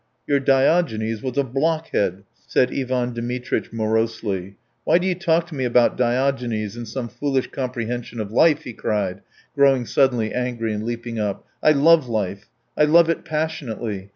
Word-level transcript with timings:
"Your 0.25 0.39
Diogenes 0.39 1.21
was 1.21 1.37
a 1.37 1.43
blockhead," 1.43 2.23
said 2.47 2.71
Ivan 2.71 3.13
Dmitritch 3.13 3.71
morosely. 3.71 4.55
"Why 4.83 4.97
do 4.97 5.05
you 5.05 5.13
talk 5.13 5.45
to 5.49 5.53
me 5.55 5.63
about 5.63 5.95
Diogenes 5.95 6.75
and 6.75 6.87
some 6.87 7.07
foolish 7.07 7.51
comprehension 7.51 8.19
of 8.19 8.31
life?" 8.31 8.63
he 8.63 8.73
cried, 8.73 9.21
growing 9.53 9.85
suddenly 9.85 10.33
angry 10.33 10.73
and 10.73 10.85
leaping 10.85 11.19
up. 11.19 11.45
"I 11.61 11.73
love 11.73 12.09
life; 12.09 12.49
I 12.75 12.85
love 12.85 13.11
it 13.11 13.23
passionately. 13.23 14.09